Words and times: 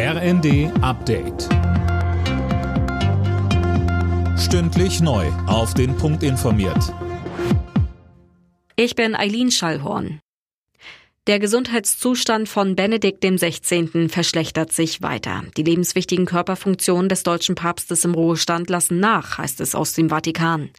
RND 0.00 0.70
Update. 0.80 1.48
Stündlich 4.38 5.00
neu. 5.00 5.26
Auf 5.48 5.74
den 5.74 5.96
Punkt 5.96 6.22
informiert. 6.22 6.94
Ich 8.76 8.94
bin 8.94 9.16
Eileen 9.16 9.50
Schallhorn. 9.50 10.20
Der 11.26 11.40
Gesundheitszustand 11.40 12.48
von 12.48 12.76
Benedikt 12.76 13.24
XVI. 13.24 14.08
verschlechtert 14.08 14.72
sich 14.72 15.02
weiter. 15.02 15.42
Die 15.56 15.64
lebenswichtigen 15.64 16.26
Körperfunktionen 16.26 17.08
des 17.08 17.24
deutschen 17.24 17.56
Papstes 17.56 18.04
im 18.04 18.14
Ruhestand 18.14 18.70
lassen 18.70 19.00
nach, 19.00 19.38
heißt 19.38 19.60
es 19.60 19.74
aus 19.74 19.94
dem 19.94 20.10
Vatikan. 20.10 20.70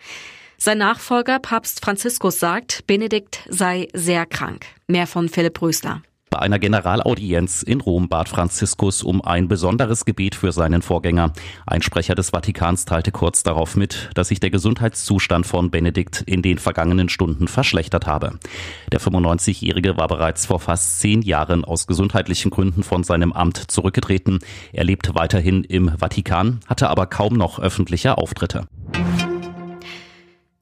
Sein 0.57 0.77
Nachfolger, 0.77 1.39
Papst 1.39 1.83
Franziskus, 1.83 2.39
sagt, 2.39 2.87
Benedikt 2.87 3.41
sei 3.49 3.89
sehr 3.91 4.25
krank. 4.25 4.65
Mehr 4.87 5.07
von 5.07 5.27
Philipp 5.27 5.61
Rösler. 5.61 6.03
Bei 6.29 6.39
einer 6.39 6.59
Generalaudienz 6.59 7.63
in 7.63 7.81
Rom 7.81 8.07
bat 8.07 8.29
Franziskus 8.29 9.01
um 9.01 9.23
ein 9.23 9.47
besonderes 9.47 10.05
Gebet 10.05 10.35
für 10.35 10.51
seinen 10.51 10.83
Vorgänger. 10.83 11.33
Ein 11.65 11.81
Sprecher 11.81 12.13
des 12.13 12.29
Vatikans 12.29 12.85
teilte 12.85 13.11
kurz 13.11 13.41
darauf 13.41 13.75
mit, 13.75 14.11
dass 14.13 14.27
sich 14.27 14.39
der 14.39 14.51
Gesundheitszustand 14.51 15.47
von 15.47 15.71
Benedikt 15.71 16.21
in 16.27 16.43
den 16.43 16.59
vergangenen 16.59 17.09
Stunden 17.09 17.47
verschlechtert 17.47 18.05
habe. 18.05 18.37
Der 18.91 19.01
95-Jährige 19.01 19.97
war 19.97 20.07
bereits 20.07 20.45
vor 20.45 20.59
fast 20.59 20.99
zehn 20.99 21.23
Jahren 21.23 21.65
aus 21.65 21.87
gesundheitlichen 21.87 22.51
Gründen 22.51 22.83
von 22.83 23.03
seinem 23.03 23.33
Amt 23.33 23.57
zurückgetreten. 23.71 24.39
Er 24.71 24.83
lebt 24.83 25.15
weiterhin 25.15 25.63
im 25.63 25.97
Vatikan, 25.97 26.59
hatte 26.67 26.89
aber 26.89 27.07
kaum 27.07 27.33
noch 27.33 27.57
öffentliche 27.57 28.19
Auftritte. 28.19 28.67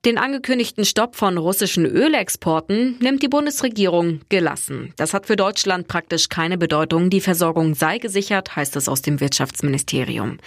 Den 0.08 0.18
angekündigten 0.18 0.86
Stopp 0.86 1.18
von 1.18 1.38
russischen 1.38 1.86
Ölexporten 1.86 2.96
nimmt 3.02 3.22
die 3.22 3.28
Bundesregierung 3.28 4.22
gelassen. 4.30 4.94
Das 4.96 5.14
hat 5.14 5.26
für 5.26 5.36
Deutschland 5.36 5.90
praktisch 5.90 6.30
keine 6.30 6.58
Bedeutung. 6.58 7.10
Die 7.10 7.20
Versorgung 7.20 7.76
sei 7.76 7.98
gesichert, 7.98 8.56
heißt 8.56 8.78
es 8.78 8.88
aus 8.88 9.02
dem 9.02 9.20
Wirtschaftsministerium. 9.20 10.38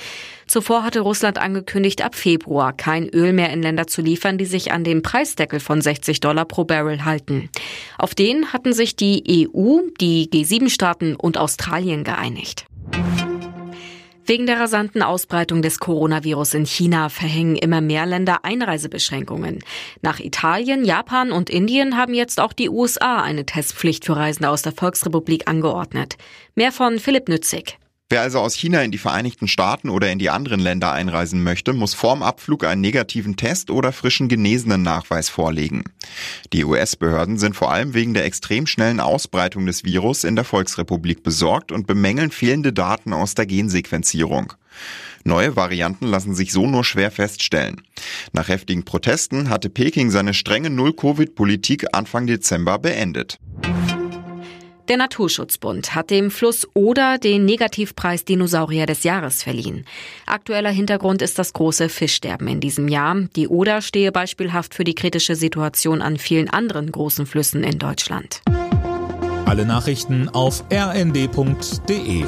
Zuvor 0.47 0.83
hatte 0.83 1.01
Russland 1.01 1.37
angekündigt, 1.37 2.03
ab 2.03 2.15
Februar 2.15 2.73
kein 2.73 3.11
Öl 3.11 3.35
mehr 3.35 3.51
in 3.51 3.61
Länder 3.61 3.87
zu 3.87 4.01
liefern, 4.01 4.39
die 4.39 4.47
sich 4.47 4.73
an 4.73 4.83
den 4.83 5.03
Preisdeckel 5.03 5.61
von 5.61 5.83
60 5.83 6.21
Dollar 6.21 6.47
pro 6.47 6.65
Barrel 6.65 7.05
halten. 7.05 7.51
Auf 7.99 8.15
den 8.15 8.55
hatten 8.55 8.73
sich 8.73 8.97
die 8.97 9.47
EU, 9.55 9.81
die 10.01 10.31
G7-Staaten 10.31 11.17
und 11.17 11.37
Australien 11.37 12.03
geeinigt. 12.03 12.65
Wegen 14.31 14.47
der 14.47 14.61
rasanten 14.61 15.03
Ausbreitung 15.03 15.61
des 15.61 15.81
Coronavirus 15.81 16.55
in 16.55 16.65
China 16.65 17.09
verhängen 17.09 17.57
immer 17.57 17.81
mehr 17.81 18.07
Länder 18.07 18.45
Einreisebeschränkungen. 18.45 19.59
Nach 20.03 20.21
Italien, 20.21 20.85
Japan 20.85 21.33
und 21.33 21.51
Indien 21.51 21.97
haben 21.97 22.15
jetzt 22.15 22.39
auch 22.39 22.53
die 22.53 22.71
USA 22.71 23.21
eine 23.23 23.45
Testpflicht 23.45 24.05
für 24.05 24.15
Reisende 24.15 24.49
aus 24.49 24.63
der 24.63 24.71
Volksrepublik 24.71 25.49
angeordnet. 25.49 26.17
Mehr 26.55 26.71
von 26.71 27.01
Philipp 27.01 27.29
Nützig. 27.29 27.81
Wer 28.13 28.23
also 28.23 28.41
aus 28.41 28.55
China 28.55 28.83
in 28.83 28.91
die 28.91 28.99
Vereinigten 28.99 29.47
Staaten 29.47 29.89
oder 29.89 30.11
in 30.11 30.19
die 30.19 30.31
anderen 30.31 30.59
Länder 30.59 30.91
einreisen 30.91 31.45
möchte, 31.45 31.73
muss 31.73 31.95
vorm 31.95 32.25
Abflug 32.25 32.65
einen 32.65 32.81
negativen 32.81 33.37
Test 33.37 33.71
oder 33.71 33.93
frischen 33.93 34.27
genesenen 34.29 34.83
Nachweis 34.83 35.29
vorlegen. 35.29 35.85
Die 36.53 36.65
US-Behörden 36.65 37.39
sind 37.39 37.55
vor 37.55 37.71
allem 37.71 37.95
wegen 37.95 38.13
der 38.13 38.25
extrem 38.25 38.67
schnellen 38.67 38.99
Ausbreitung 38.99 39.65
des 39.65 39.85
Virus 39.85 40.25
in 40.25 40.35
der 40.35 40.45
Volksrepublik 40.45 41.23
besorgt 41.23 41.71
und 41.71 41.87
bemängeln 41.87 42.33
fehlende 42.33 42.73
Daten 42.73 43.13
aus 43.13 43.37
der 43.37 43.47
Gensequenzierung. 43.47 44.55
Neue 45.23 45.55
Varianten 45.55 46.07
lassen 46.07 46.35
sich 46.35 46.51
so 46.51 46.67
nur 46.67 46.83
schwer 46.83 47.13
feststellen. 47.13 47.83
Nach 48.33 48.49
heftigen 48.49 48.85
Protesten 48.85 49.51
hatte 49.51 49.71
Peking 49.71 50.11
seine 50.11 50.35
strenge 50.35 50.71
Null-Covid-Politik 50.71 51.87
Anfang 51.93 52.27
Dezember 52.27 52.81
beendet. 52.81 53.39
Der 54.89 54.97
Naturschutzbund 54.97 55.95
hat 55.95 56.11
dem 56.11 56.31
Fluss 56.31 56.67
Oder 56.75 57.19
den 57.19 57.45
Negativpreis 57.45 58.25
Dinosaurier 58.25 58.87
des 58.87 59.05
Jahres 59.05 59.43
verliehen. 59.43 59.85
Aktueller 60.27 60.71
Hintergrund 60.71 61.23
ist 61.23 61.39
das 61.39 61.53
große 61.53 61.89
Fischsterben 61.89 62.49
in 62.49 62.61
diesem 62.61 62.89
Jahr. 62.89 63.17
Die 63.37 63.49
Oder 63.49 63.83
stehe 63.83 64.11
beispielhaft 64.13 64.75
für 64.75 64.85
die 64.85 64.95
kritische 64.95 65.37
Situation 65.37 66.03
an 66.03 66.17
vielen 66.17 66.51
anderen 66.51 66.91
großen 66.91 67.27
Flüssen 67.27 67.63
in 67.63 67.79
Deutschland. 67.79 68.43
Alle 69.47 69.65
Nachrichten 69.65 70.29
auf 70.29 70.65
rnd.de 70.73 72.25